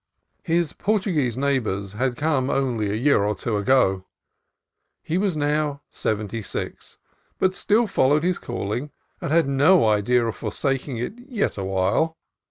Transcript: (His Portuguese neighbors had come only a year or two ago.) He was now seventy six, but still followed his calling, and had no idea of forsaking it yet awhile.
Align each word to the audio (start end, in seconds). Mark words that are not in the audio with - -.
(His 0.41 0.73
Portuguese 0.73 1.37
neighbors 1.37 1.93
had 1.93 2.15
come 2.15 2.49
only 2.49 2.89
a 2.89 2.95
year 2.95 3.23
or 3.23 3.35
two 3.35 3.55
ago.) 3.55 4.03
He 5.03 5.19
was 5.19 5.37
now 5.37 5.81
seventy 5.91 6.41
six, 6.41 6.97
but 7.37 7.53
still 7.53 7.85
followed 7.85 8.23
his 8.23 8.39
calling, 8.39 8.89
and 9.21 9.31
had 9.31 9.47
no 9.47 9.87
idea 9.87 10.25
of 10.25 10.35
forsaking 10.35 10.97
it 10.97 11.19
yet 11.27 11.55
awhile. 11.55 12.17